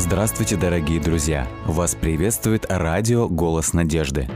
Здравствуйте, 0.00 0.56
дорогие 0.56 0.98
друзья! 0.98 1.46
Вас 1.66 1.94
приветствует 1.94 2.64
радио 2.70 3.28
«Голос 3.28 3.74
надежды». 3.74 4.26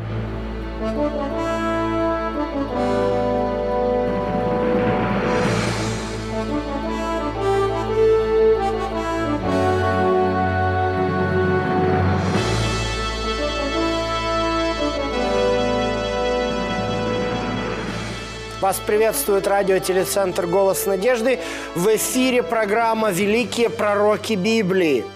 Вас 18.60 18.76
приветствует 18.86 19.46
радиотелецентр 19.46 20.46
«Голос 20.46 20.84
надежды». 20.84 21.40
В 21.74 21.88
эфире 21.96 22.42
программа 22.42 23.10
«Великие 23.10 23.70
пророки 23.70 24.34
Библии». 24.34 25.06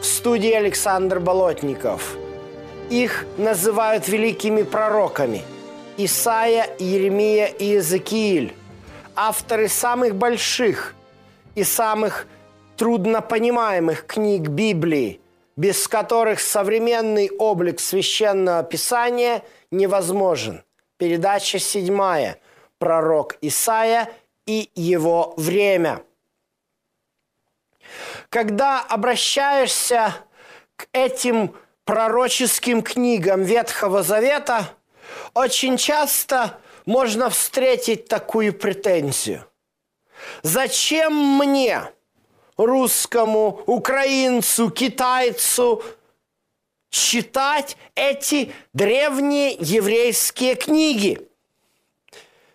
В 0.00 0.04
студии 0.04 0.52
Александр 0.52 1.20
Болотников. 1.20 2.16
Их 2.90 3.24
называют 3.38 4.08
великими 4.08 4.62
пророками. 4.62 5.42
Исаия, 5.96 6.68
Еремия 6.78 7.46
и 7.46 7.64
Иезекииль. 7.64 8.54
Авторы 9.14 9.68
самых 9.68 10.14
больших 10.14 10.94
и 11.54 11.64
самых 11.64 12.26
труднопонимаемых 12.76 14.06
книг 14.06 14.48
Библии, 14.48 15.20
без 15.56 15.88
которых 15.88 16.40
современный 16.40 17.30
облик 17.38 17.80
священного 17.80 18.62
писания 18.62 19.42
невозможен. 19.70 20.62
Передача 20.98 21.58
седьмая– 21.58 22.38
пророк 22.78 23.36
Исаия 23.40 24.10
и 24.46 24.70
его 24.74 25.34
время. 25.36 26.02
Когда 28.28 28.80
обращаешься 28.80 30.14
к 30.76 30.88
этим 30.92 31.54
пророческим 31.84 32.82
книгам 32.82 33.42
Ветхого 33.42 34.02
Завета, 34.02 34.68
очень 35.34 35.76
часто 35.76 36.58
можно 36.84 37.30
встретить 37.30 38.08
такую 38.08 38.52
претензию. 38.52 39.44
Зачем 40.42 41.14
мне, 41.38 41.82
русскому, 42.56 43.62
украинцу, 43.66 44.70
китайцу, 44.70 45.82
читать 46.90 47.76
эти 47.94 48.52
древние 48.72 49.56
еврейские 49.60 50.56
книги? 50.56 51.28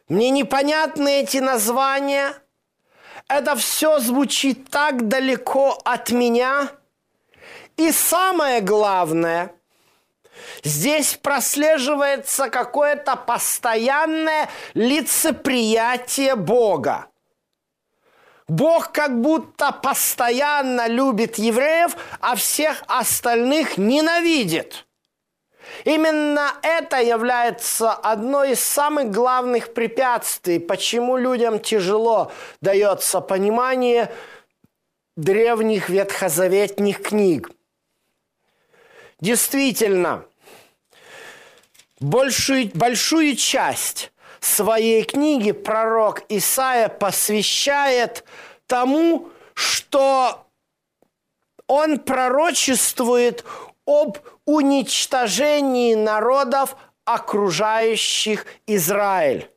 Мне 0.08 0.30
непонятны 0.30 1.22
эти 1.22 1.38
названия. 1.38 2.34
Это 3.32 3.56
все 3.56 4.00
звучит 4.00 4.70
так 4.70 5.08
далеко 5.08 5.80
от 5.86 6.12
меня. 6.12 6.68
И 7.78 7.94
самое 7.94 8.60
главное, 8.60 9.54
здесь 10.66 11.14
прослеживается 11.14 12.50
какое-то 12.50 13.16
постоянное 13.16 14.50
лицеприятие 14.74 16.36
Бога. 16.36 17.08
Бог 18.50 18.92
как 18.92 19.22
будто 19.22 19.72
постоянно 19.72 20.88
любит 20.88 21.38
евреев, 21.38 21.96
а 22.20 22.36
всех 22.36 22.84
остальных 22.88 23.78
ненавидит– 23.78 24.86
Именно 25.84 26.54
это 26.62 27.02
является 27.02 27.92
одной 27.94 28.52
из 28.52 28.64
самых 28.64 29.12
главных 29.12 29.74
препятствий, 29.74 30.60
почему 30.60 31.18
людям 31.18 31.60
тяжело 31.60 32.32
дается 32.62 33.22
понимание 33.22 34.12
древних 35.16 35.90
ветхозаветных 35.90 37.02
книг. 37.02 37.52
Действительно, 39.20 40.26
большую, 42.00 42.72
большую 42.74 43.36
часть 43.36 44.12
своей 44.40 45.04
книги 45.04 45.52
пророк 45.52 46.24
Исаия 46.30 46.90
посвящает 46.90 48.24
тому, 48.68 49.30
что 49.54 50.48
он 51.68 52.00
пророчествует 52.00 53.46
об 53.86 54.18
уничтожении 54.54 55.96
народов, 55.96 56.76
окружающих 57.06 58.46
Израиль. 58.68 59.50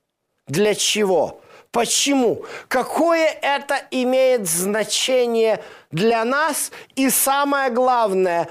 Для 0.47 0.75
чего? 0.75 1.41
Почему? 1.71 2.45
Какое 2.69 3.27
это 3.27 3.81
имеет 3.91 4.47
значение 4.49 5.63
для 5.91 6.25
нас? 6.25 6.71
И 6.95 7.11
самое 7.11 7.71
главное, 7.71 8.49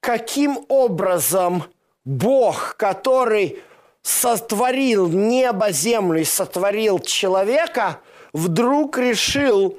каким 0.00 0.64
образом 0.68 1.64
Бог, 2.04 2.76
который 2.76 3.62
сотворил 4.02 5.08
небо, 5.08 5.72
землю 5.72 6.20
и 6.20 6.24
сотворил 6.24 7.00
человека, 7.00 8.00
вдруг 8.32 8.98
решил 8.98 9.78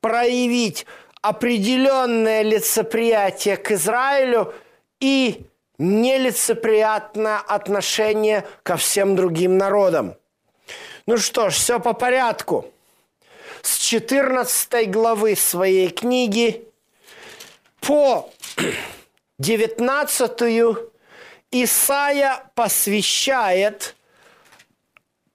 проявить 0.00 0.86
определенное 1.22 2.42
лицеприятие 2.42 3.56
к 3.56 3.70
Израилю 3.70 4.54
и 5.02 5.44
нелицеприятное 5.78 7.38
отношение 7.38 8.46
ко 8.62 8.76
всем 8.76 9.16
другим 9.16 9.58
народам. 9.58 10.14
Ну 11.06 11.18
что 11.18 11.50
ж, 11.50 11.54
все 11.54 11.80
по 11.80 11.92
порядку. 11.92 12.72
С 13.62 13.78
14 13.78 14.88
главы 14.90 15.34
своей 15.34 15.90
книги 15.90 16.68
по 17.80 18.30
19 19.40 20.76
Исаия 21.50 22.50
посвящает 22.54 23.96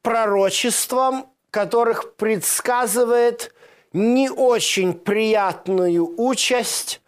пророчествам, 0.01 1.29
которых 1.51 2.15
предсказывает 2.15 3.53
не 3.91 4.29
очень 4.29 4.93
приятную 4.93 6.13
участь 6.17 7.01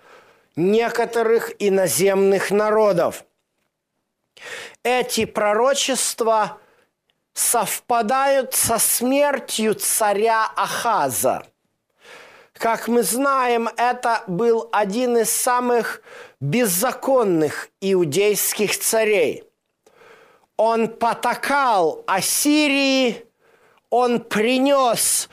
некоторых 0.59 1.53
иноземных 1.59 2.51
народов. 2.51 3.25
Эти 4.83 5.25
пророчества 5.25 6.59
совпадают 7.33 8.53
со 8.53 8.77
смертью 8.77 9.75
царя 9.75 10.51
Ахаза. 10.55 11.45
Как 12.53 12.87
мы 12.89 13.03
знаем, 13.03 13.69
это 13.77 14.23
был 14.27 14.67
один 14.73 15.17
из 15.17 15.29
самых 15.29 16.01
беззаконных 16.41 17.69
иудейских 17.79 18.77
царей. 18.77 19.45
Он 20.57 20.89
потакал 20.89 22.03
Ассирии, 22.05 23.25
он 23.89 24.19
принес 24.19 25.29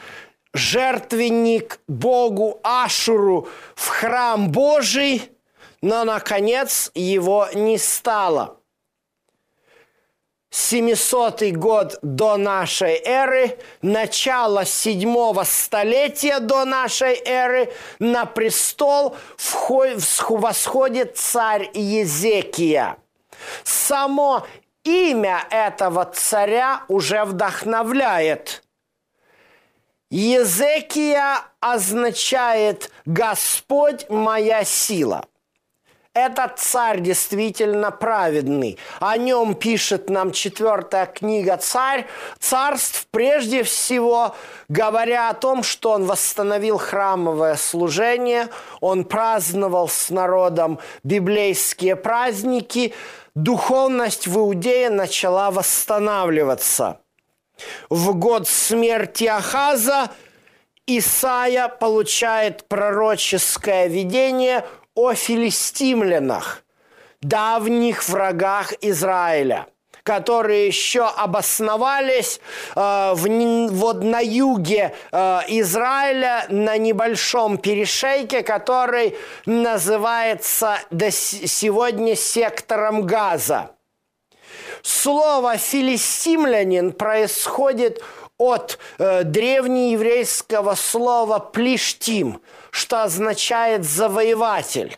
жертвенник 0.56 1.80
Богу 1.86 2.60
Ашуру 2.62 3.48
в 3.74 3.88
храм 3.88 4.50
Божий, 4.50 5.30
но, 5.82 6.04
наконец, 6.04 6.90
его 6.94 7.48
не 7.54 7.78
стало. 7.78 8.58
700 10.50 11.52
год 11.52 11.98
до 12.00 12.38
нашей 12.38 12.98
эры, 13.04 13.58
начало 13.82 14.64
седьмого 14.64 15.42
столетия 15.44 16.40
до 16.40 16.64
нашей 16.64 17.20
эры, 17.26 17.70
на 17.98 18.24
престол 18.24 19.16
восходит 20.30 21.18
царь 21.18 21.70
Езекия. 21.74 22.96
Само 23.64 24.46
имя 24.84 25.46
этого 25.50 26.06
царя 26.06 26.84
уже 26.88 27.24
вдохновляет– 27.24 28.62
Езекия 30.10 31.42
означает 31.58 32.92
«Господь 33.06 34.08
моя 34.08 34.62
сила». 34.62 35.24
Этот 36.14 36.58
царь 36.60 37.00
действительно 37.00 37.90
праведный. 37.90 38.78
О 39.00 39.18
нем 39.18 39.54
пишет 39.54 40.08
нам 40.08 40.30
четвертая 40.30 41.06
книга 41.06 41.56
«Царь», 41.56 42.06
«Царств», 42.38 43.08
прежде 43.10 43.64
всего 43.64 44.34
говоря 44.68 45.28
о 45.28 45.34
том, 45.34 45.64
что 45.64 45.90
он 45.90 46.04
восстановил 46.06 46.78
храмовое 46.78 47.56
служение, 47.56 48.48
он 48.80 49.04
праздновал 49.04 49.88
с 49.88 50.08
народом 50.08 50.78
библейские 51.02 51.96
праздники, 51.96 52.94
духовность 53.34 54.28
в 54.28 54.38
Иудее 54.38 54.88
начала 54.88 55.50
восстанавливаться– 55.50 57.00
в 57.88 58.14
год 58.14 58.48
смерти 58.48 59.24
Ахаза 59.24 60.10
Исаия 60.86 61.68
получает 61.68 62.64
пророческое 62.68 63.88
видение 63.88 64.64
о 64.94 65.14
филистимлянах, 65.14 66.62
давних 67.20 68.08
врагах 68.08 68.72
Израиля, 68.80 69.66
которые 70.04 70.68
еще 70.68 71.06
обосновались 71.06 72.40
э, 72.76 73.12
в, 73.14 73.68
вот 73.70 74.04
на 74.04 74.20
юге 74.20 74.94
э, 75.10 75.40
Израиля 75.48 76.46
на 76.50 76.78
небольшом 76.78 77.58
перешейке, 77.58 78.42
который 78.42 79.16
называется 79.44 80.78
до 80.90 81.10
сегодня 81.10 82.14
сектором 82.14 83.02
Газа. 83.02 83.75
Слово 84.86 85.56
«филистимлянин» 85.56 86.92
происходит 86.92 88.04
от 88.38 88.78
э, 88.98 89.24
древнееврейского 89.24 90.76
слова 90.76 91.40
«плештим», 91.40 92.40
что 92.70 93.02
означает 93.02 93.84
«завоеватель». 93.84 94.96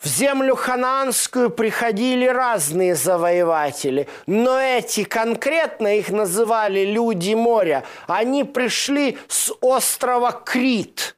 В 0.00 0.08
землю 0.08 0.56
хананскую 0.56 1.50
приходили 1.50 2.26
разные 2.26 2.96
завоеватели, 2.96 4.08
но 4.26 4.60
эти 4.60 5.04
конкретно 5.04 5.96
их 5.96 6.10
называли 6.10 6.84
люди 6.84 7.34
моря. 7.34 7.84
Они 8.08 8.42
пришли 8.42 9.16
с 9.28 9.52
острова 9.60 10.32
Крит 10.32 11.14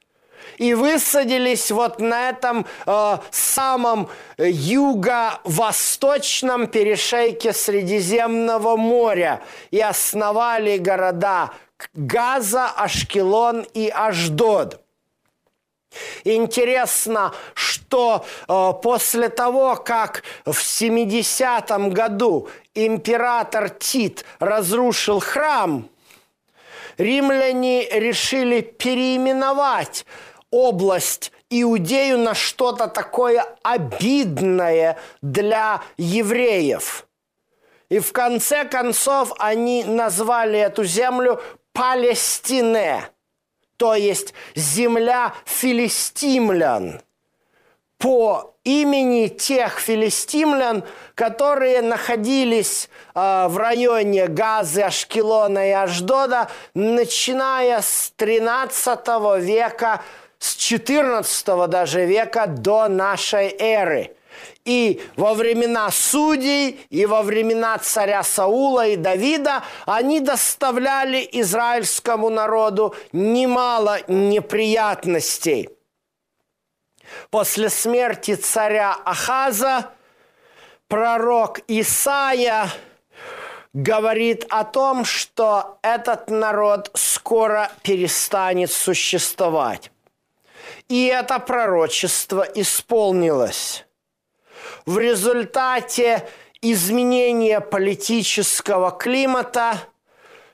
и 0.61 0.73
высадились 0.75 1.71
вот 1.71 1.99
на 1.99 2.29
этом 2.29 2.67
э, 2.85 3.17
самом 3.31 4.07
юго-восточном 4.37 6.67
перешейке 6.67 7.51
Средиземного 7.51 8.77
моря 8.77 9.41
и 9.71 9.81
основали 9.81 10.77
города 10.77 11.49
Газа, 11.95 12.67
Ашкелон 12.67 13.65
и 13.73 13.89
Аждод. 13.89 14.79
Интересно, 16.25 17.33
что 17.55 18.23
э, 18.47 18.73
после 18.83 19.29
того, 19.29 19.75
как 19.75 20.21
в 20.45 20.51
70-м 20.51 21.89
году 21.89 22.47
император 22.75 23.71
Тит 23.71 24.25
разрушил 24.37 25.21
храм, 25.21 25.89
римляне 26.97 27.89
решили 27.89 28.61
переименовать 28.61 30.05
область 30.51 31.31
Иудею 31.49 32.17
на 32.19 32.33
что-то 32.33 32.87
такое 32.87 33.45
обидное 33.63 34.97
для 35.21 35.81
евреев. 35.97 37.07
И 37.89 37.99
в 37.99 38.11
конце 38.13 38.65
концов 38.65 39.33
они 39.39 39.83
назвали 39.83 40.59
эту 40.59 40.83
землю 40.83 41.41
Палестине– 41.73 43.09
то 43.81 43.95
есть 43.95 44.35
земля 44.53 45.33
филистимлян, 45.43 47.01
по 47.97 48.53
имени 48.63 49.27
тех 49.27 49.79
филистимлян, 49.79 50.83
которые 51.15 51.81
находились 51.81 52.91
э, 53.15 53.47
в 53.47 53.57
районе 53.57 54.27
Газы, 54.27 54.83
Ашкелона 54.83 55.67
и 55.67 55.71
Аждода, 55.71 56.47
начиная 56.75 57.81
с 57.81 58.13
13 58.17 58.99
века, 59.39 60.03
с 60.41 60.55
14 60.55 61.69
даже 61.69 62.05
века 62.05 62.47
до 62.47 62.89
нашей 62.89 63.55
эры– 63.57 64.15
и 64.65 65.01
во 65.15 65.33
времена 65.33 65.89
судей, 65.91 66.79
и 66.89 67.05
во 67.05 67.23
времена 67.23 67.77
царя 67.79 68.23
Саула 68.23 68.87
и 68.87 68.95
Давида 68.95 69.63
они 69.85 70.19
доставляли 70.19 71.27
израильскому 71.31 72.29
народу 72.29 72.95
немало 73.11 73.99
неприятностей. 74.07 75.69
После 77.29 77.69
смерти 77.69 78.35
царя 78.35 78.95
Ахаза 79.03 79.89
пророк 80.87 81.59
Исаия 81.67 82.69
говорит 83.73 84.45
о 84.49 84.63
том, 84.63 85.05
что 85.05 85.79
этот 85.81 86.29
народ 86.29 86.91
скоро 86.93 87.71
перестанет 87.83 88.71
существовать. 88.71 89.90
И 90.91 91.05
это 91.05 91.39
пророчество 91.39 92.41
исполнилось 92.41 93.85
в 94.85 94.97
результате 94.97 96.27
изменения 96.61 97.61
политического 97.61 98.91
климата 98.91 99.79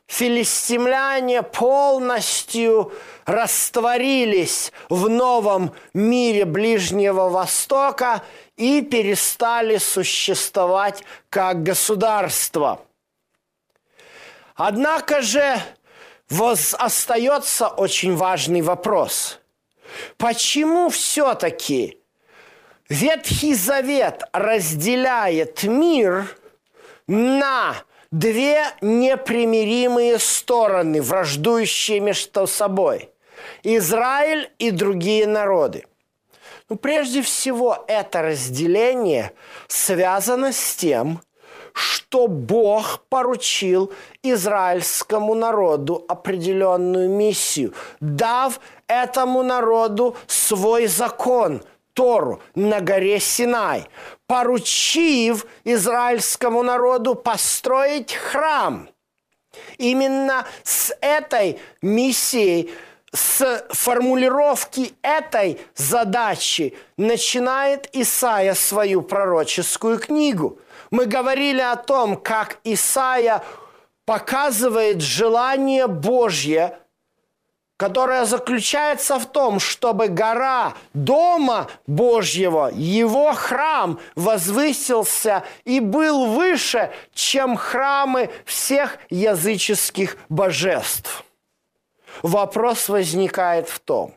филистимляне 0.05 1.41
полностью 1.41 2.91
растворились 3.25 4.71
в 4.89 5.09
новом 5.09 5.73
мире 5.95 6.45
Ближнего 6.45 7.29
Востока 7.29 8.21
и 8.57 8.83
перестали 8.83 9.79
существовать 9.79 11.03
как 11.31 11.63
государство. 11.63 12.85
Однако 14.53 15.23
же 15.23 15.59
остается 16.77 17.69
очень 17.69 18.15
важный 18.15 18.61
вопрос. 18.61 19.39
Почему 20.17 20.89
все-таки 20.89 21.99
Ветхий 22.89 23.53
Завет 23.53 24.23
разделяет 24.31 25.63
мир 25.63 26.37
на 27.07 27.75
две 28.11 28.65
непримиримые 28.81 30.19
стороны, 30.19 31.01
враждующие 31.01 31.99
между 31.99 32.47
собой. 32.47 33.09
Израиль 33.63 34.49
и 34.57 34.71
другие 34.71 35.27
народы. 35.27 35.85
Ну, 36.69 36.75
прежде 36.75 37.21
всего, 37.21 37.85
это 37.87 38.21
разделение 38.21 39.31
связано 39.67 40.51
с 40.51 40.75
тем, 40.75 41.21
что 41.77 42.27
Бог 42.27 43.01
поручил 43.09 43.93
израильскому 44.23 45.35
народу 45.35 46.03
определенную 46.07 47.09
миссию, 47.09 47.73
дав 47.99 48.59
этому 48.87 49.43
народу 49.43 50.15
свой 50.27 50.87
закон– 50.87 51.61
Тору 51.97 52.39
на 52.53 52.79
горе 52.79 53.19
Синай, 53.19 53.87
поручив 54.27 55.47
израильскому 55.63 56.61
народу 56.61 57.15
построить 57.15 58.13
храм. 58.13 58.87
Именно 59.79 60.45
с 60.63 60.95
этой 61.01 61.59
миссией, 61.81 62.71
с 63.11 63.65
формулировки 63.71 64.93
этой 65.01 65.59
задачи 65.75 66.77
начинает 66.97 67.89
Исаия 67.93 68.53
свою 68.53 69.01
пророческую 69.01 69.97
книгу. 69.97 70.59
Мы 70.91 71.05
говорили 71.05 71.61
о 71.61 71.75
том, 71.75 72.15
как 72.15 72.59
Исаия 72.63 73.43
показывает 74.05 75.01
желание 75.01 75.87
Божье– 75.87 76.79
которая 77.77 78.25
заключается 78.25 79.19
в 79.19 79.27
том, 79.27 79.59
чтобы 79.59 80.07
гора 80.07 80.73
Дома 80.93 81.67
Божьего, 81.85 82.71
его 82.73 83.33
храм, 83.33 83.99
возвысился 84.15 85.43
и 85.63 85.79
был 85.79 86.25
выше, 86.25 86.91
чем 87.13 87.55
храмы 87.55 88.31
всех 88.45 88.97
языческих 89.11 90.17
божеств. 90.27 91.23
Вопрос 92.23 92.89
возникает 92.89 93.69
в 93.69 93.79
том, 93.79 94.15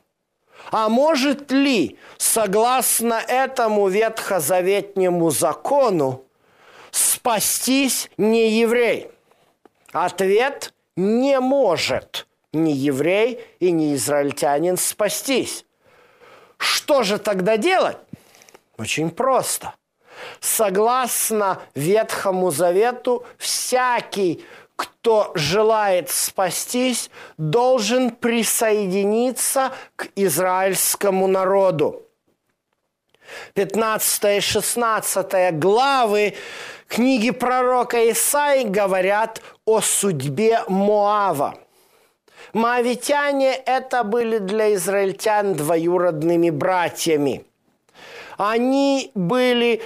а 0.71 0.89
может 0.89 1.51
ли, 1.51 1.99
согласно 2.17 3.15
этому 3.15 3.89
ветхозаветнему 3.89 5.31
закону, 5.31 6.25
спастись 6.91 8.11
не 8.17 8.61
еврей? 8.61 9.11
Ответ– 9.93 10.73
не 10.97 11.41
может– 11.41 12.27
ни 12.53 12.71
еврей 12.71 13.41
и 13.61 13.71
ни 13.71 13.95
израильтянин 13.95 14.77
спастись. 14.77 15.65
Что 16.59 17.03
же 17.03 17.19
тогда 17.19 17.57
делать? 17.57 17.97
Очень 18.77 19.11
просто. 19.11 19.75
Согласно 20.41 21.63
Ветхому 21.75 22.51
Завету, 22.51 23.25
всякий, 23.39 24.45
кто 24.77 25.33
желает 25.35 26.11
спастись, 26.11 27.11
должен 27.39 28.11
присоединиться 28.11 29.73
к 29.97 30.09
израильскому 30.17 31.27
народу. 31.27 32.03
15 33.55 34.39
и 34.39 34.41
16 34.41 35.59
главы 35.59 36.35
книги 36.89 37.31
пророка 37.31 38.11
Исаи 38.11 38.65
говорят 38.65 39.41
о 39.65 39.81
судьбе 39.81 40.63
Моава– 40.69 41.55
Моавитяне– 42.53 43.55
это 43.67 44.03
были 44.03 44.39
для 44.39 44.75
израильтян 44.75 45.55
двоюродными 45.55 46.51
братьями. 46.51 47.45
Они 48.39 49.13
были 49.15 49.83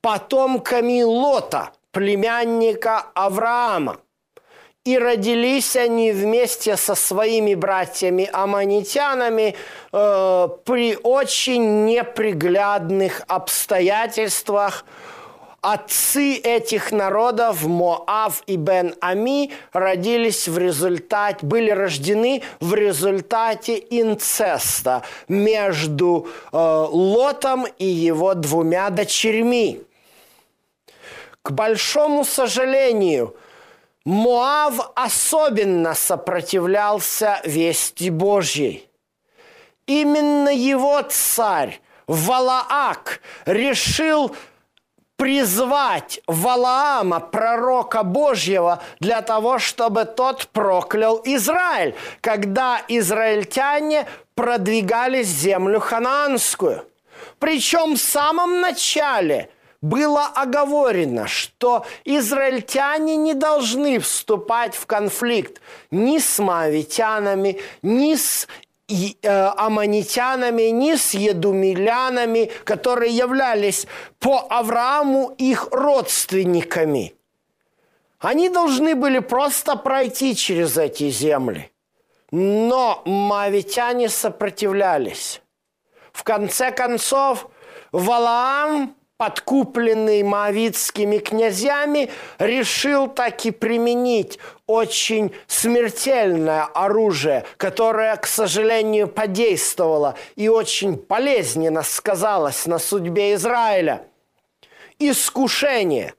потомками 0.00 1.02
Лота, 1.02 1.72
племянника 1.90 3.06
Авраама. 3.14 3.98
И 4.84 4.98
родились 4.98 5.76
они 5.76 6.12
вместе 6.12 6.76
со 6.76 6.94
своими 6.94 7.54
братьями-аманитянами 7.54 9.54
э, 9.92 10.48
при 10.64 10.98
очень 11.02 11.86
неприглядных 11.86 13.22
обстоятельствах. 13.26 14.84
отцы 15.62 16.34
этих 16.34 16.92
народов, 16.92 17.64
Моав 17.64 18.42
и 18.46 18.56
Бен 18.56 18.94
Ами, 19.00 19.52
родились 19.72 20.48
в 20.48 20.58
результате, 20.58 21.46
были 21.46 21.70
рождены 21.70 22.42
в 22.60 22.74
результате 22.74 23.82
инцеста 23.88 25.02
между 25.28 26.28
э, 26.52 26.58
Лотом 26.58 27.66
и 27.78 27.86
его 27.86 28.34
двумя 28.34 28.90
дочерьми. 28.90 29.80
К 31.40 31.52
большому 31.52 32.26
сожалению, 32.26 33.34
Моав 34.04 34.92
особенно 34.94 35.94
сопротивлялся 35.94 37.40
вести 37.44 38.10
Божьей. 38.10 38.88
Именно 39.86 40.50
его 40.50 41.00
царь 41.02 41.80
Валаак 42.06 43.22
решил 43.46 44.36
призвать 45.16 46.20
Валаама, 46.26 47.20
пророка 47.20 48.02
Божьего, 48.02 48.82
для 49.00 49.22
того, 49.22 49.58
чтобы 49.58 50.04
тот 50.04 50.48
проклял 50.48 51.20
Израиль, 51.24 51.94
когда 52.20 52.82
израильтяне 52.88 54.06
продвигались 54.34 55.28
землю 55.28 55.80
ханаанскую. 55.80 56.86
Причем 57.38 57.94
в 57.94 58.00
самом 58.00 58.60
начале 58.60 59.48
было 59.84 60.24
оговорено, 60.24 61.26
что 61.26 61.84
израильтяне 62.06 63.16
не 63.16 63.34
должны 63.34 63.98
вступать 63.98 64.74
в 64.74 64.86
конфликт 64.86 65.60
ни 65.90 66.18
с 66.18 66.38
мавитянами, 66.38 67.60
ни 67.82 68.14
с 68.14 68.48
и, 68.88 69.18
э, 69.20 69.28
аманитянами, 69.28 70.70
ни 70.70 70.94
с 70.94 71.12
едумилянами, 71.12 72.50
которые 72.64 73.14
являлись 73.14 73.86
по 74.20 74.46
Аврааму 74.48 75.34
их 75.36 75.68
родственниками. 75.70 77.14
Они 78.20 78.48
должны 78.48 78.94
были 78.94 79.18
просто 79.18 79.76
пройти 79.76 80.34
через 80.34 80.78
эти 80.78 81.10
земли. 81.10 81.70
Но 82.30 83.02
мавитяне 83.04 84.08
сопротивлялись. 84.08 85.42
В 86.12 86.22
конце 86.24 86.70
концов, 86.70 87.48
Валаам 87.92 88.94
подкупленный 89.16 90.22
моавитскими 90.22 91.18
князьями, 91.18 92.10
решил 92.38 93.06
таки 93.06 93.50
применить 93.52 94.38
очень 94.66 95.32
смертельное 95.46 96.64
оружие, 96.64 97.44
которое, 97.56 98.16
к 98.16 98.26
сожалению, 98.26 99.06
подействовало 99.06 100.16
и 100.34 100.48
очень 100.48 100.96
болезненно 100.96 101.82
сказалось 101.82 102.66
на 102.66 102.78
судьбе 102.78 103.34
Израиля. 103.34 104.06
Искушение. 104.98 106.14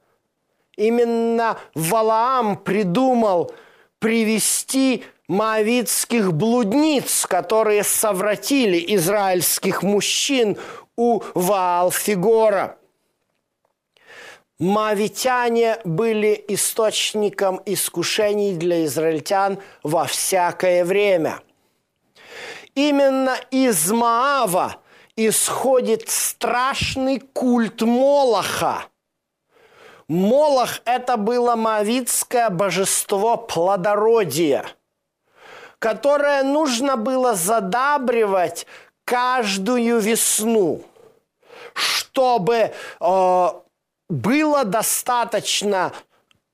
Именно 0.77 1.57
Валаам 1.73 2.57
придумал 2.57 3.53
привести 3.99 5.03
моавитских 5.27 6.33
блудниц, 6.33 7.25
которые 7.25 7.83
совратили 7.83 8.95
израильских 8.95 9.83
мужчин 9.83 10.57
у 10.95 11.21
Ваалфигора– 11.33 12.77
Мавитяне 14.57 15.79
были 15.83 16.43
источником 16.47 17.61
искушений 17.65 18.55
для 18.55 18.85
израильтян 18.85 19.59
во 19.83 20.05
всякое 20.05 20.85
время. 20.85 21.41
Именно 22.73 23.35
из 23.51 23.91
Маава 23.91 24.77
исходит 25.17 26.09
страшный 26.09 27.19
культ 27.19 27.81
Молоха. 27.81 28.85
Молох– 30.07 30.81
это 30.85 31.17
было 31.17 31.55
маавитское 31.55 32.49
божество 32.49 33.37
плодородия, 33.37 34.65
которое 35.79 36.43
нужно 36.43 36.95
было 36.95 37.33
задабривать 37.33 38.67
каждую 39.03 39.99
весну, 39.99 40.83
чтобы 41.73 42.71
э, 42.99 43.49
было 44.09 44.63
достаточно 44.63 45.91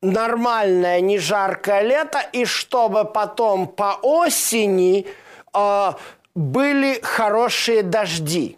нормальное, 0.02 1.00
не 1.02 1.18
жаркое 1.18 1.82
лето, 1.82 2.20
и 2.34 2.46
чтобы 2.46 3.06
потом 3.06 3.68
по 3.68 4.00
осени 4.02 5.06
э, 5.54 5.92
были 6.34 7.00
хорошие 7.02 7.84
дожди. 7.84 8.58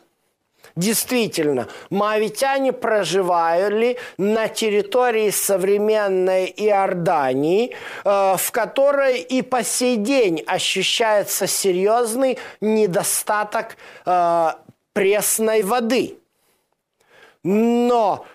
Действительно, 0.76 1.68
маавитяне 1.92 2.74
проживали 2.74 4.00
на 4.18 4.48
территории 4.48 5.30
современной 5.30 6.46
Иордании, 6.46 7.76
э, 8.04 8.36
в 8.38 8.52
которой 8.52 9.20
и 9.20 9.44
по 9.44 9.64
сей 9.64 9.98
день 9.98 10.44
ощущается 10.48 11.46
серьезный 11.46 12.40
недостаток 12.60 13.78
э, 14.06 14.52
пресной 14.94 15.62
воды. 15.62 16.18
Но 17.44 18.26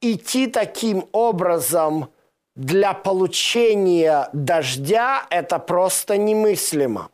идти 0.00 0.46
таким 0.46 1.08
образом 1.12 2.12
для 2.54 2.92
получения 2.92 4.28
дождя– 4.32 5.26
это 5.30 5.58
просто 5.58 6.16
немыслимо. 6.16 7.10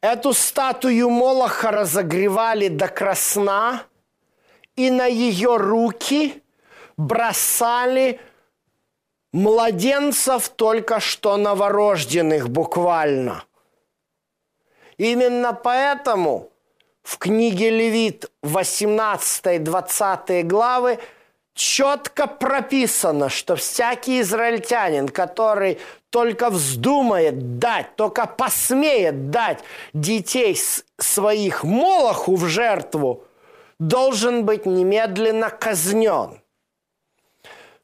Эту 0.00 0.32
статую 0.32 1.10
Молоха 1.10 1.70
разогревали 1.70 2.68
до 2.68 2.88
красна, 2.88 3.84
и 4.74 4.90
на 4.90 5.06
ее 5.06 5.56
руки 5.56 6.42
бросали 6.96 8.20
младенцев 9.32 10.48
только 10.48 11.00
что 11.00 11.36
новорожденных 11.36 12.48
буквально. 12.48 13.44
Именно 14.98 15.52
поэтому– 15.52 16.48
в 17.02 17.18
книге 17.18 17.70
Левит 17.70 18.30
18-20 18.42 20.42
главы 20.44 20.98
четко 21.54 22.26
прописано, 22.26 23.28
что 23.28 23.56
всякий 23.56 24.20
израильтянин, 24.20 25.08
который 25.08 25.78
только 26.10 26.50
вздумает 26.50 27.58
дать, 27.58 27.96
только 27.96 28.26
посмеет 28.26 29.30
дать 29.30 29.60
детей 29.92 30.56
своих 30.98 31.64
Молоху 31.64 32.36
в 32.36 32.46
жертву, 32.46 33.24
должен 33.78 34.44
быть 34.44 34.66
немедленно 34.66 35.50
казнен. 35.50 36.38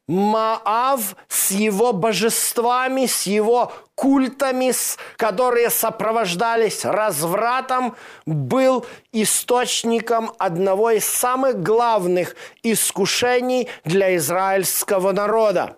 Маав 0.07 1.15
с 1.27 1.51
его 1.51 1.93
божествами, 1.93 3.05
с 3.05 3.23
его 3.23 3.71
культами, 3.99 4.71
которые 5.17 5.69
сопровождались 5.69 6.85
развратом, 6.85 7.95
был 8.25 8.85
источником 9.11 10.31
одного 10.37 10.91
из 10.91 11.05
самых 11.05 11.61
главных 11.61 12.35
искушений 12.63 13.67
для 13.83 14.15
израильского 14.15 15.11
народа. 15.11 15.77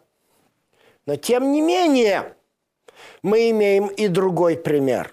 Но 1.08 1.16
тем 1.16 1.52
не 1.52 1.62
менее, 1.62 2.36
мы 3.24 3.50
имеем 3.50 3.88
и 3.88 4.08
другой 4.08 4.56
пример. 4.56 5.12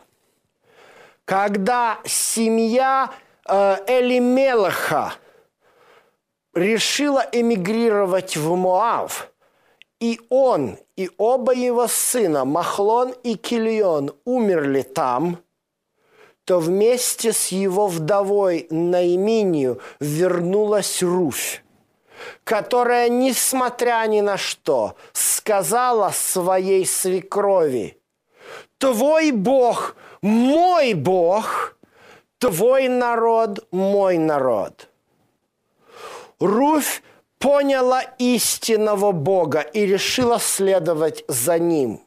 Когда 1.24 1.98
семья 2.04 3.10
э, 3.46 3.76
Элимелаха– 3.86 5.14
решила 6.58 7.24
эмигрировать 7.32 8.36
в 8.36 8.54
Моав, 8.54 9.30
и 10.00 10.20
он, 10.28 10.78
и 10.96 11.10
оба 11.18 11.52
его 11.54 11.88
сына, 11.88 12.44
Махлон 12.44 13.14
и 13.22 13.34
Кильон, 13.34 14.14
умерли 14.24 14.82
там, 14.82 15.38
то 16.44 16.60
вместе 16.60 17.32
с 17.32 17.48
его 17.48 17.88
вдовой 17.88 18.66
Наиминию 18.70 19.80
вернулась 20.00 21.02
Руфь, 21.02 21.62
которая, 22.44 23.08
несмотря 23.08 24.06
ни 24.06 24.20
на 24.20 24.38
что, 24.38 24.96
сказала 25.12 26.10
своей 26.10 26.86
свекрови, 26.86 28.00
«Твой 28.78 29.32
Бог, 29.32 29.96
мой 30.22 30.94
Бог, 30.94 31.76
твой 32.38 32.88
народ, 32.88 33.66
мой 33.72 34.16
народ». 34.16 34.88
Руфь 36.38 37.02
поняла 37.38 38.02
истинного 38.18 39.12
Бога 39.12 39.60
и 39.60 39.86
решила 39.86 40.38
следовать 40.38 41.24
за 41.28 41.58
ним. 41.58 42.00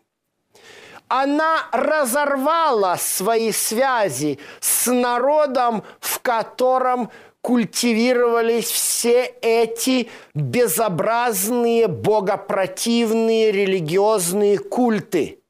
Она 1.07 1.67
разорвала 1.73 2.97
свои 2.97 3.51
связи 3.51 4.39
с 4.61 4.89
народом, 4.89 5.83
в 5.99 6.19
котором 6.21 7.11
культивировались 7.41 8.69
все 8.69 9.25
эти 9.41 10.09
безобразные, 10.33 11.87
богопротивные 11.87 13.51
религиозные 13.51 14.57
культы. 14.57 15.41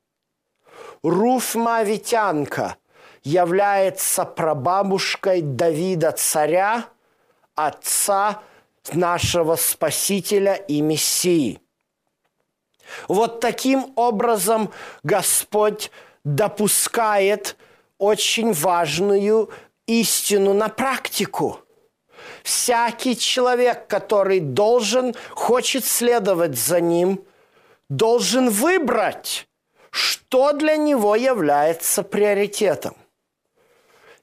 Руф 1.04 1.56
Мавитянка 1.56 2.78
является 3.24 4.26
прабабушкой 4.26 5.42
Давида 5.42 6.12
царя, 6.14 6.86
отца 7.56 8.42
нашего 8.94 9.56
Спасителя 9.56 10.56
и 10.56 10.82
Мессии. 10.82 11.62
Вот 13.08 13.40
таким 13.40 13.94
образом 13.96 14.72
Господь 15.04 15.92
допускает 16.24 17.56
очень 17.98 18.52
важную 18.54 19.50
истину 19.86 20.54
на 20.54 20.70
практику. 20.70 21.60
Всякий 22.44 23.16
человек, 23.18 23.88
который 23.88 24.40
должен, 24.40 25.14
хочет 25.30 25.86
следовать 25.86 26.58
за 26.58 26.82
ним, 26.82 27.24
должен 27.90 28.50
выбрать, 28.50 29.48
что 29.92 30.54
для 30.54 30.76
него 30.76 31.16
является 31.16 32.04
приоритетом. 32.04 32.96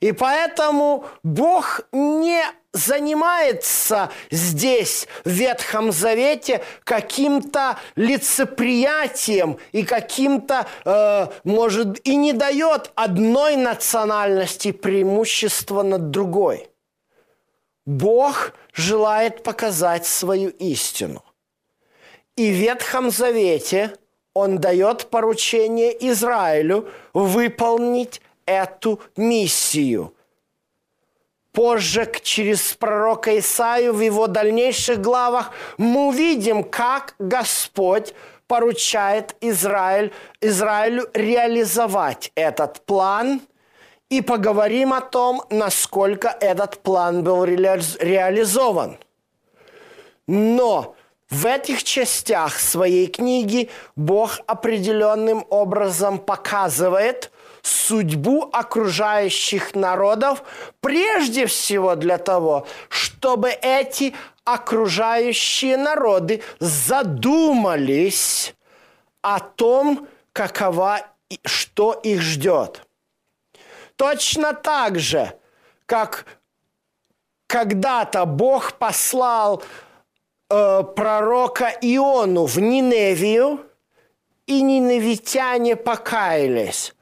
И 0.00 0.12
поэтому 0.12 1.04
Бог 1.22 1.80
не 1.92 2.42
занимается 2.78 4.10
здесь, 4.30 5.06
в 5.24 5.30
Ветхом 5.30 5.92
Завете, 5.92 6.62
каким-то 6.84 7.78
лицеприятием 7.96 9.58
и 9.72 9.82
каким-то, 9.82 10.66
э, 10.84 11.26
может, 11.44 12.06
и 12.06 12.16
не 12.16 12.32
дает 12.32 12.92
одной 12.94 13.56
национальности 13.56 14.72
преимущества 14.72 15.82
над 15.82 16.10
другой. 16.10 16.68
Бог 17.84 18.52
желает 18.72 19.42
показать 19.42 20.06
свою 20.06 20.50
истину. 20.50 21.24
И 22.36 22.50
в 22.50 22.54
Ветхом 22.54 23.10
Завете 23.10 23.94
Он 24.34 24.58
дает 24.58 25.06
поручение 25.10 25.96
Израилю 26.10 26.88
выполнить 27.12 28.20
эту 28.46 29.00
миссию– 29.16 30.14
позже 31.52 32.10
через 32.22 32.74
пророка 32.74 33.38
Исаию 33.38 33.92
в 33.92 34.00
его 34.00 34.26
дальнейших 34.26 35.00
главах 35.00 35.50
мы 35.76 36.08
увидим, 36.08 36.64
как 36.64 37.14
Господь 37.18 38.14
поручает 38.46 39.36
Израиль, 39.40 40.12
Израилю 40.40 41.08
реализовать 41.12 42.32
этот 42.34 42.80
план 42.86 43.40
и 44.08 44.22
поговорим 44.22 44.92
о 44.92 45.00
том, 45.00 45.42
насколько 45.50 46.28
этот 46.40 46.78
план 46.78 47.22
был 47.22 47.44
реализован. 47.44 48.98
Но 50.26 50.94
в 51.28 51.44
этих 51.44 51.82
частях 51.82 52.58
своей 52.58 53.06
книги 53.06 53.68
Бог 53.96 54.40
определенным 54.46 55.44
образом 55.50 56.18
показывает– 56.18 57.30
судьбу 57.68 58.48
окружающих 58.52 59.74
народов, 59.74 60.42
прежде 60.80 61.46
всего 61.46 61.94
для 61.94 62.18
того, 62.18 62.66
чтобы 62.88 63.50
эти 63.50 64.14
окружающие 64.44 65.76
народы 65.76 66.42
задумались 66.58 68.54
о 69.22 69.40
том, 69.40 70.08
какова, 70.32 71.00
что 71.44 71.92
их 71.92 72.22
ждет. 72.22 72.86
Точно 73.96 74.54
так 74.54 74.98
же, 74.98 75.34
как 75.86 76.24
когда-то 77.46 78.24
Бог 78.24 78.74
послал 78.74 79.62
э, 80.50 80.82
пророка 80.96 81.72
Иону 81.80 82.46
в 82.46 82.58
Ниневию, 82.58 83.68
и 84.48 84.62
ниневитяне 84.62 85.76
покаялись. 85.76 86.94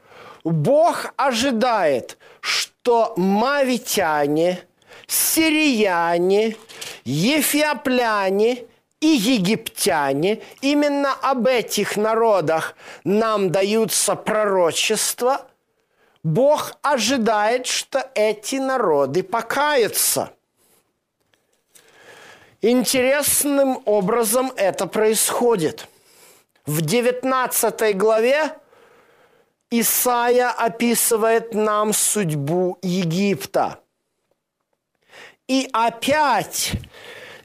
Бог 0.46 1.12
ожидает, 1.16 2.18
что 2.40 3.14
мавитяне, 3.16 4.62
сирияне, 5.08 6.56
ефиопляне 7.04 8.64
и 9.00 9.08
египтяне, 9.08 10.40
именно 10.60 11.14
об 11.14 11.48
этих 11.48 11.96
народах 11.96 12.76
нам 13.02 13.50
даются 13.50 14.14
пророчества, 14.14 15.48
Бог 16.22 16.74
ожидает, 16.80 17.66
что 17.66 18.08
эти 18.14 18.54
народы 18.54 19.24
покаются. 19.24 20.30
Интересным 22.62 23.82
образом 23.84 24.52
это 24.54 24.86
происходит. 24.86 25.88
В 26.66 26.82
19 26.82 27.96
главе 27.96 28.56
Исаия 29.70 30.50
описывает 30.50 31.52
нам 31.52 31.92
судьбу 31.92 32.78
Египта. 32.82 33.80
И 35.48 35.68
опять 35.72 36.72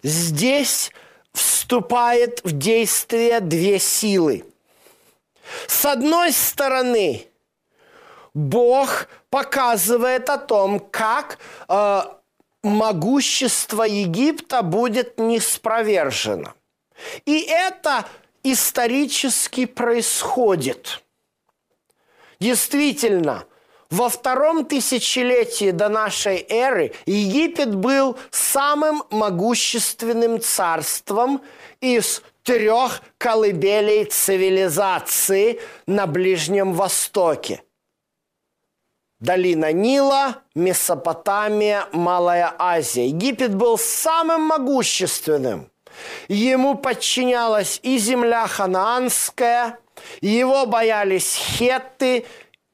здесь 0.03 0.91
вступает 1.33 2.41
в 2.43 2.51
действие 2.51 3.39
две 3.39 3.79
силы. 3.79 4.45
С 5.67 5.85
одной 5.85 6.31
стороны, 6.31 7.27
Бог 8.33 9.07
показывает 9.29 10.29
о 10.29 10.37
том, 10.37 10.79
как 10.79 11.39
э, 11.67 12.01
могущество 12.63 13.83
Египта 13.83 14.61
будет 14.61 15.17
неспровержено. 15.17 16.53
И 17.25 17.41
это 17.49 18.05
исторически 18.43 19.65
происходит– 19.65 21.03
Действительно, 22.41 23.45
во 23.91 24.09
втором 24.09 24.65
тысячелетии 24.65 25.69
до 25.69 25.89
нашей 25.89 26.43
эры 26.49 26.93
Египет 27.05 27.75
был 27.75 28.17
самым 28.31 29.03
могущественным 29.11 30.41
царством 30.41 31.43
из 31.81 32.23
трех 32.41 33.03
колыбелей 33.19 34.05
цивилизации 34.05 35.61
на 35.85 36.07
Ближнем 36.07 36.73
Востоке. 36.73 37.61
Долина 39.19 39.71
Нила, 39.71 40.37
Месопотамия, 40.55 41.85
Малая 41.91 42.55
Азия. 42.57 43.05
Египет 43.05 43.53
был 43.53 43.77
самым 43.77 44.41
могущественным. 44.41 45.69
Ему 46.27 46.73
подчинялась 46.73 47.79
и 47.83 47.99
земля 47.99 48.47
ханаанская– 48.47 49.77
его 50.21 50.65
боялись 50.65 51.35
хетты 51.35 52.25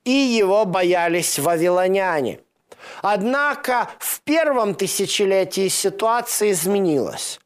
и 0.04 0.12
его 0.12 0.66
боялись 0.66 1.38
вавилоняне. 1.38 2.40
Однако 3.02 3.90
в 4.00 4.22
первом 4.22 4.74
тысячелетии 4.74 5.68
ситуация 5.68 6.52
изменилась. 6.52 7.40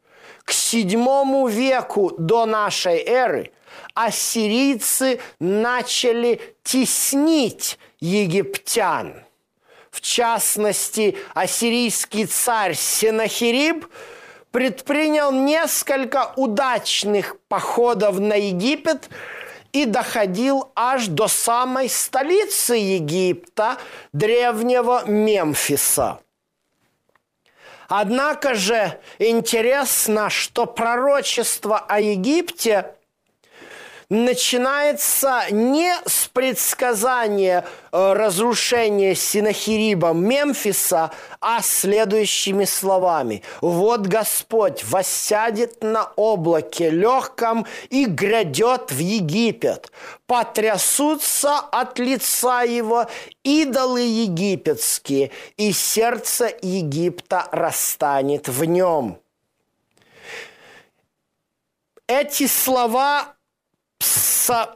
К 0.44 0.52
седьмому 0.52 1.48
веку 1.48 2.14
до 2.18 2.46
нашей 2.46 3.04
эры 3.04 3.52
ассирийцы 3.94 5.20
начали 5.40 6.42
теснить 6.64 7.80
египтян. 8.00 9.24
В 9.90 10.00
частности, 10.02 11.18
ассирийский 11.34 12.26
царь 12.26 12.76
Сенахириб 12.76 13.88
предпринял 14.52 15.32
несколько 15.32 16.32
удачных 16.36 17.38
походов 17.48 18.20
на 18.20 18.36
Египет– 18.36 19.10
и 19.74 19.86
доходил 19.86 20.72
аж 20.76 21.08
до 21.08 21.28
самой 21.28 21.90
столицы 21.90 22.76
Египта, 22.76 23.78
древнего 24.14 25.06
Мемфиса. 25.06 26.20
Однако 27.88 28.56
же 28.56 29.00
интересно, 29.20 30.30
что 30.30 30.66
пророчество 30.66 31.78
о 31.78 32.00
Египте 32.00 32.96
начинается 34.12 35.44
не 35.52 35.96
с 36.06 36.28
предсказания 36.28 37.66
э, 37.94 38.14
разрушения 38.14 39.16
Синахириба 39.16 40.12
Мемфиса, 40.12 41.12
а 41.40 41.62
следующими 41.62 42.66
словами. 42.66 43.42
«Вот 43.62 44.02
Господь 44.02 44.84
воссядет 44.84 45.82
на 45.82 46.12
облаке 46.18 46.90
легком 46.90 47.66
и 47.90 48.04
грядет 48.04 48.92
в 48.92 49.00
Египет. 49.00 49.94
Потрясутся 50.28 51.60
от 51.60 51.98
лица 51.98 52.64
его 52.64 53.08
идолы 53.44 54.02
египетские, 54.02 55.32
и 55.56 55.72
сердце 55.72 56.52
Египта 56.62 57.48
расстанет 57.54 58.50
в 58.50 58.66
нем». 58.66 59.20
Эти 62.08 62.46
слова 62.48 63.36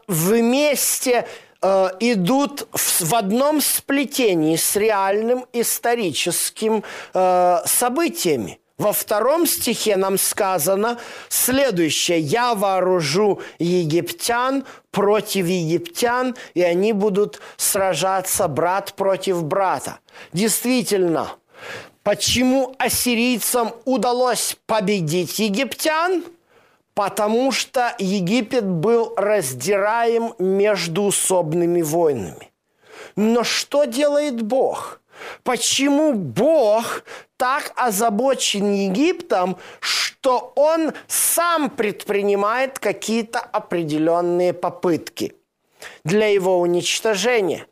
вместе 0.07 1.27
э, 1.61 1.89
идут 1.99 2.67
в, 2.71 3.09
в 3.09 3.15
одном 3.15 3.61
сплетении 3.61 4.55
с 4.55 4.75
реальным 4.75 5.45
историческим 5.53 6.83
э, 7.13 7.57
событиями. 7.65 8.59
Во 8.77 8.91
втором 8.91 9.45
стихе 9.45 9.95
нам 9.95 10.17
сказано 10.17 10.99
следующее. 11.29 12.19
«Я 12.19 12.55
вооружу 12.55 13.41
египтян 13.57 14.65
против 14.91 15.47
египтян, 15.47 16.35
и 16.55 16.61
они 16.61 16.91
будут 16.91 17.39
сражаться 17.55 18.49
брат 18.49 18.93
против 18.93 19.43
брата». 19.43 19.99
Действительно, 20.33 21.31
Почему 22.05 22.75
ассирийцам 22.77 23.73
удалось 23.83 24.57
победить 24.67 25.39
египтян? 25.39 26.23
Потому 26.95 27.51
что 27.51 27.93
Египет 27.99 28.65
был 28.65 29.13
раздираем 29.17 30.33
междуусобными 30.39 31.81
войнами. 31.81 32.51
Но 33.17 33.43
что 33.43 33.83
делает 33.83 34.41
Бог? 34.41 35.01
Почему 35.43 36.13
Бог 36.13 37.03
так 37.37 37.73
озабочен 37.75 38.73
Египтом, 38.73 39.57
что 39.81 40.53
он 40.55 40.93
сам 41.07 41.69
предпринимает 41.69 42.79
какие-то 42.79 43.39
определенные 43.39 44.53
попытки 44.53 45.35
для 46.05 46.27
его 46.27 46.59
уничтожения? 46.59 47.67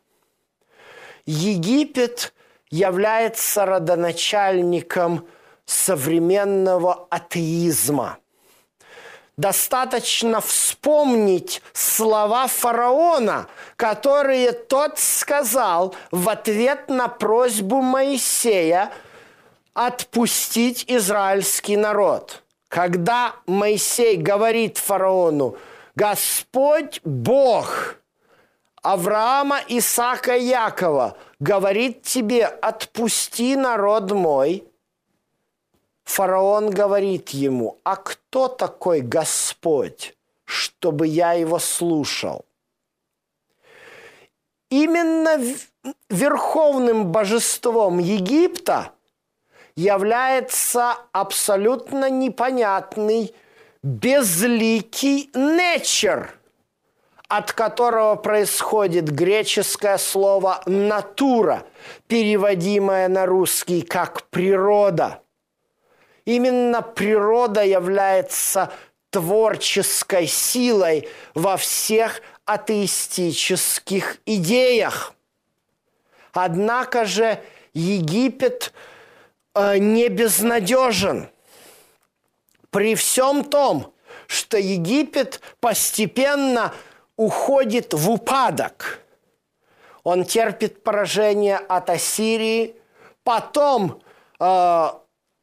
Египет 1.24 2.34
является 2.70 3.64
родоначальником 3.64 5.26
современного 5.64 7.06
атеизма. 7.08 8.18
Достаточно 9.36 10.40
вспомнить 10.40 11.60
слова 11.72 12.46
фараона, 12.46 13.48
которые 13.76 14.52
тот 14.52 14.98
сказал 14.98 15.94
в 16.12 16.28
ответ 16.28 16.88
на 16.88 17.08
просьбу 17.08 17.80
Моисея 17.82 18.92
отпустить 19.72 20.84
израильский 20.86 21.76
народ. 21.76 22.42
Когда 22.68 23.34
Моисей 23.46 24.16
говорит 24.16 24.78
фараону, 24.78 25.56
Господь 25.96 27.00
Бог 27.04 27.96
Авраама, 28.82 29.60
Исаака, 29.66 30.36
Якова 30.36 31.16
говорит 31.40 32.02
тебе, 32.02 32.44
отпусти 32.44 33.56
народ 33.56 34.10
мой. 34.10 34.64
Фараон 36.04 36.70
говорит 36.70 37.30
ему, 37.30 37.80
а 37.82 37.96
кто 37.96 38.48
такой 38.48 39.00
Господь, 39.00 40.14
чтобы 40.44 41.06
я 41.06 41.32
его 41.32 41.58
слушал? 41.58 42.44
Именно 44.70 45.40
верховным 46.10 47.12
божеством 47.12 47.98
Египта 47.98 48.92
является 49.76 50.96
абсолютно 51.12 52.10
непонятный, 52.10 53.34
безликий 53.82 55.30
нечер– 55.34 56.38
от 57.28 57.52
которого 57.52 58.16
происходит 58.16 59.10
греческое 59.10 59.98
слово 59.98 60.62
«натура», 60.66 61.64
переводимое 62.06 63.08
на 63.08 63.26
русский 63.26 63.82
как 63.82 64.22
«природа». 64.28 65.20
Именно 66.24 66.82
природа 66.82 67.64
является 67.64 68.72
творческой 69.10 70.26
силой 70.26 71.08
во 71.34 71.56
всех 71.56 72.20
атеистических 72.46 74.18
идеях. 74.26 75.14
Однако 76.32 77.04
же 77.04 77.40
Египет 77.74 78.72
э, 79.54 79.78
не 79.78 80.08
безнадежен. 80.08 81.28
При 82.70 82.94
всем 82.96 83.44
том, 83.44 83.94
что 84.26 84.58
Египет 84.58 85.40
постепенно 85.60 86.74
уходит 87.16 87.94
в 87.94 88.10
упадок. 88.10 89.00
Он 90.02 90.24
терпит 90.24 90.82
поражение 90.82 91.56
от 91.56 91.88
Ассирии, 91.88 92.74
потом 93.22 94.02
э, 94.40 94.88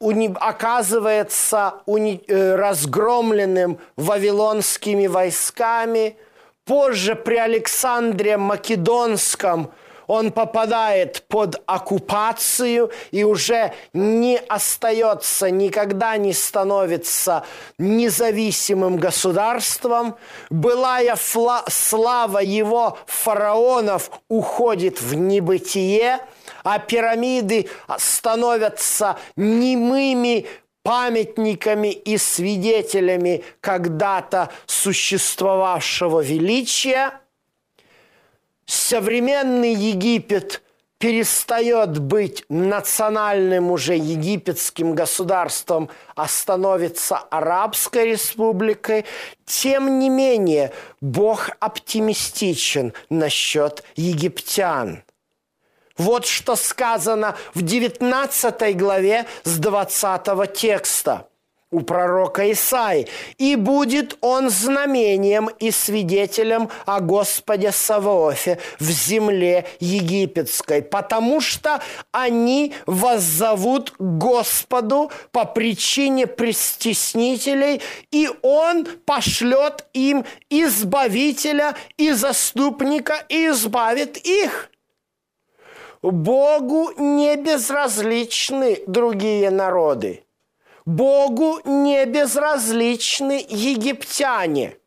уни, 0.01 0.35
оказывается 0.39 1.75
уни, 1.85 2.21
э, 2.27 2.55
разгромленным 2.55 3.79
вавилонскими 3.95 5.07
войсками. 5.07 6.17
Позже 6.65 7.15
при 7.15 7.37
Александре 7.37 8.37
Македонском 8.37 9.71
он 10.07 10.31
попадает 10.31 11.23
под 11.29 11.61
оккупацию 11.65 12.91
и 13.11 13.23
уже 13.23 13.73
не 13.93 14.37
остается, 14.37 15.49
никогда 15.49 16.17
не 16.17 16.33
становится 16.33 17.45
независимым 17.77 18.97
государством. 18.97 20.15
Былая 20.49 21.15
слава 21.15 22.39
его 22.39 22.97
фараонов 23.05 24.11
уходит 24.27 25.01
в 25.01 25.13
небытие, 25.13 26.19
а 26.63 26.79
пирамиды 26.79 27.69
становятся 27.97 29.17
немыми 29.35 30.47
памятниками 30.83 31.89
и 31.89 32.17
свидетелями 32.17 33.43
когда-то 33.59 34.49
существовавшего 34.65 36.21
величия– 36.21 37.13
современный 38.71 39.73
Египет 39.73 40.61
перестает 40.97 41.97
быть 41.97 42.45
национальным 42.47 43.71
уже 43.71 43.95
египетским 43.95 44.93
государством, 44.93 45.89
а 46.15 46.27
становится 46.27 47.17
Арабской 47.17 48.11
республикой, 48.11 49.05
тем 49.45 49.99
не 49.99 50.09
менее 50.09 50.71
Бог 51.01 51.49
оптимистичен 51.59 52.93
насчет 53.09 53.83
египтян. 53.95 55.03
Вот 55.97 56.25
что 56.25 56.55
сказано 56.55 57.35
в 57.53 57.61
19 57.61 58.77
главе 58.77 59.25
с 59.43 59.57
20 59.57 60.53
текста– 60.53 61.27
у 61.71 61.79
пророка 61.79 62.51
Исаи. 62.51 63.07
«И 63.37 63.55
будет 63.55 64.17
он 64.21 64.49
знамением 64.49 65.49
и 65.59 65.71
свидетелем 65.71 66.69
о 66.85 66.99
Господе 66.99 67.71
Саваофе 67.71 68.59
в 68.79 68.83
земле 68.83 69.65
египетской, 69.79 70.81
потому 70.81 71.39
что 71.39 71.81
они 72.11 72.73
воззовут 72.85 73.93
Господу 73.97 75.11
по 75.31 75.45
причине 75.45 76.27
престеснителей, 76.27 77.81
и 78.11 78.29
Он 78.41 78.85
пошлет 79.05 79.85
им 79.93 80.25
избавителя 80.49 81.75
и 81.97 82.11
заступника 82.11 83.25
и 83.29 83.47
избавит 83.47 84.17
их». 84.17 84.70
Богу 86.01 86.91
не 86.97 87.35
безразличны 87.35 88.83
другие 88.87 89.49
народы– 89.49 90.23
Богу 90.85 91.59
не 91.63 92.05
безразличны 92.05 93.45
египтяне. 93.47 94.77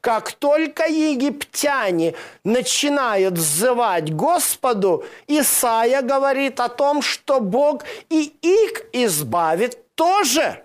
Как 0.00 0.32
только 0.32 0.86
египтяне 0.86 2.14
начинают 2.44 3.34
взывать 3.34 4.12
Господу, 4.12 5.04
Исаия 5.26 6.02
говорит 6.02 6.60
о 6.60 6.68
том, 6.68 7.02
что 7.02 7.40
Бог 7.40 7.84
и 8.08 8.34
их 8.42 8.86
избавит 8.92 9.94
тоже. 9.94 10.62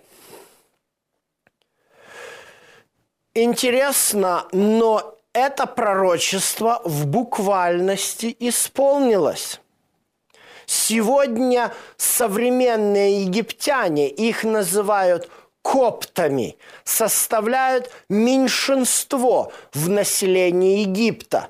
Интересно, 3.33 4.47
но 4.51 5.15
это 5.33 5.65
пророчество 5.65 6.81
в 6.83 7.05
буквальности 7.05 8.35
исполнилось. 8.39 9.60
Сегодня 10.73 11.73
современные 11.97 13.23
египтяне, 13.23 14.07
их 14.07 14.45
называют 14.45 15.29
коптами, 15.61 16.55
составляют 16.85 17.91
меньшинство 18.07 19.51
в 19.73 19.89
населении 19.89 20.79
Египта. 20.79 21.49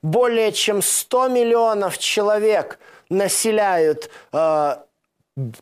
Более 0.00 0.52
чем 0.52 0.80
100 0.80 1.28
миллионов 1.28 1.98
человек 1.98 2.78
населяют 3.10 4.08
э, 4.32 4.76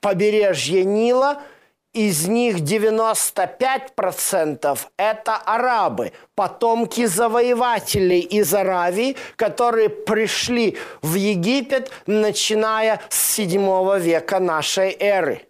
побережье 0.00 0.84
Нила– 0.84 1.42
из 1.94 2.26
них 2.26 2.58
95% 2.58 4.78
это 4.96 5.36
арабы, 5.36 6.12
потомки 6.34 7.06
завоевателей 7.06 8.18
из 8.20 8.52
Аравии, 8.52 9.16
которые 9.36 9.88
пришли 9.88 10.76
в 11.02 11.14
Египет, 11.14 11.92
начиная 12.06 13.00
с 13.08 13.36
7 13.36 13.98
века 14.00 14.40
нашей 14.40 14.96
эры. 14.98 15.46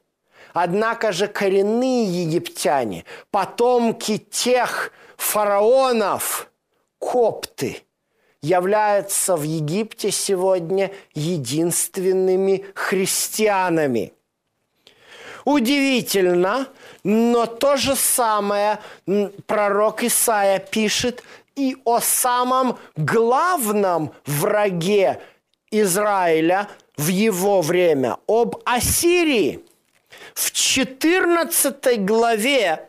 Однако 0.53 1.13
же 1.13 1.27
коренные 1.27 2.05
египтяне, 2.05 3.05
потомки 3.33 4.19
тех 4.19 4.93
фараонов, 5.17 6.49
копты, 6.99 7.79
являются 8.43 9.37
в 9.37 9.43
Египте 9.43 10.13
сегодня 10.13 10.93
единственными 11.15 12.67
христианами– 12.75 14.13
Удивительно, 15.45 16.69
но 17.03 17.47
то 17.47 17.77
же 17.77 17.97
самое 17.97 18.79
пророк 19.47 20.03
Исаия 20.03 20.59
пишет 20.59 21.23
и 21.55 21.77
о 21.85 22.01
самом 22.01 22.79
главном 22.97 24.13
враге 24.27 25.21
Израиля 25.71 26.69
в 26.97 27.09
его 27.09 27.61
время 27.61 28.17
об 28.27 28.57
Ассирии. 28.65 29.65
В 30.35 30.51
14 30.51 32.05
главе 32.05 32.89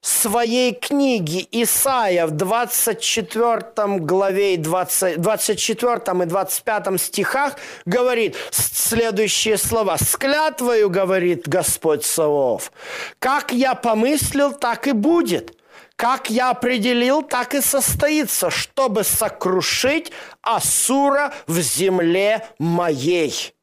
своей 0.00 0.74
книги 0.74 1.46
Исаия 1.50 2.26
в 2.26 2.30
24 2.30 3.98
главе 3.98 4.56
20, 4.56 5.20
24 5.20 6.22
и 6.22 6.26
25 6.26 7.00
стихах 7.00 7.56
говорит 7.84 8.36
следующие 8.50 9.58
слова. 9.58 9.98
«С 9.98 10.16
клятвою, 10.16 10.88
говорит 10.88 11.48
Господь 11.48 12.04
Савов, 12.04 12.72
как 13.18 13.52
я 13.52 13.74
помыслил, 13.74 14.52
так 14.52 14.86
и 14.86 14.92
будет». 14.92 15.56
Как 15.96 16.30
я 16.30 16.48
определил, 16.48 17.20
так 17.20 17.54
и 17.54 17.60
состоится, 17.60 18.48
чтобы 18.48 19.04
сокрушить 19.04 20.12
Асура 20.40 21.34
в 21.46 21.60
земле 21.60 22.48
моей. 22.58 23.54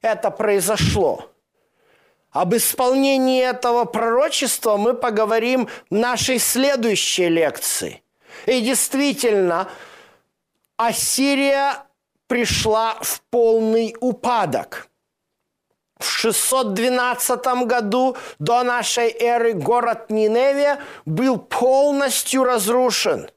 Это 0.00 0.30
произошло. 0.30 1.33
Об 2.34 2.52
исполнении 2.56 3.40
этого 3.40 3.84
пророчества 3.84 4.76
мы 4.76 4.94
поговорим 4.94 5.68
в 5.88 5.94
нашей 5.94 6.40
следующей 6.40 7.28
лекции. 7.28 8.02
И 8.46 8.60
действительно, 8.60 9.68
Ассирия 10.76 11.84
пришла 12.26 12.98
в 13.00 13.22
полный 13.30 13.94
упадок. 14.00 14.88
В 16.00 16.06
612 16.06 17.66
году 17.66 18.16
до 18.40 18.64
нашей 18.64 19.10
эры 19.12 19.52
город 19.52 20.10
Ниневия 20.10 20.80
был 21.06 21.38
полностью 21.38 22.42
разрушен. 22.42 23.30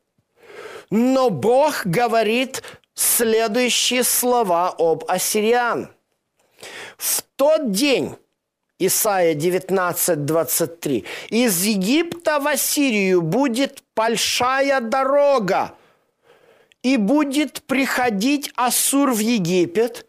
Но 0.90 1.30
Бог 1.30 1.86
говорит 1.86 2.64
следующие 2.96 4.04
слова 4.04 4.74
об 4.76 5.04
ассириан. 5.08 5.92
В 6.98 7.22
тот 7.36 7.70
день 7.70 8.18
Исайя 8.80 9.34
19, 9.34 10.26
23. 10.26 11.04
«Из 11.30 11.64
Египта 11.64 12.40
в 12.40 12.48
Ассирию 12.48 13.24
будет 13.24 13.84
большая 13.96 14.82
дорога, 14.82 15.74
и 16.84 16.98
будет 16.98 17.64
приходить 17.64 18.52
Ассур 18.56 19.12
в 19.12 19.20
Египет, 19.20 20.06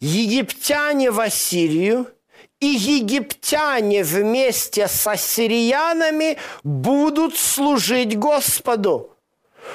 египтяне 0.00 1.10
в 1.10 1.18
Ассирию, 1.18 2.06
и 2.60 2.66
египтяне 2.66 4.04
вместе 4.04 4.86
с 4.86 5.06
ассириянами 5.06 6.38
будут 6.62 7.36
служить 7.36 8.16
Господу». 8.16 9.15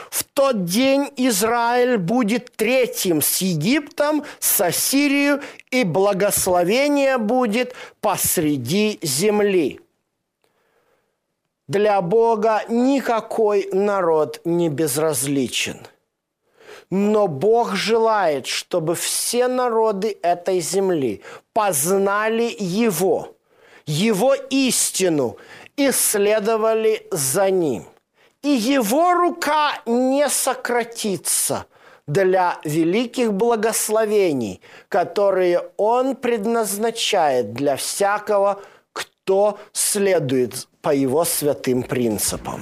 В 0.09 0.23
тот 0.23 0.65
день 0.65 1.11
Израиль 1.17 1.97
будет 1.97 2.51
третьим 2.55 3.21
с 3.21 3.37
Египтом, 3.37 4.23
с 4.39 4.61
Ассирией, 4.61 5.41
и 5.69 5.83
благословение 5.83 7.17
будет 7.17 7.73
посреди 8.01 8.99
земли. 9.01 9.79
Для 11.67 12.01
Бога 12.01 12.63
никакой 12.67 13.69
народ 13.71 14.41
не 14.43 14.69
безразличен. 14.69 15.79
Но 16.89 17.27
Бог 17.27 17.75
желает, 17.75 18.47
чтобы 18.47 18.95
все 18.95 19.47
народы 19.47 20.17
этой 20.21 20.59
земли 20.59 21.21
познали 21.53 22.53
Его, 22.59 23.37
Его 23.85 24.33
истину 24.33 25.37
и 25.77 25.91
следовали 25.91 27.07
за 27.11 27.49
Ним 27.49 27.90
и 28.41 28.49
его 28.49 29.13
рука 29.13 29.81
не 29.85 30.27
сократится 30.29 31.65
для 32.07 32.59
великих 32.63 33.33
благословений, 33.33 34.61
которые 34.89 35.69
он 35.77 36.15
предназначает 36.15 37.53
для 37.53 37.75
всякого, 37.75 38.61
кто 38.93 39.59
следует 39.71 40.67
по 40.81 40.93
его 40.93 41.23
святым 41.23 41.83
принципам. 41.83 42.61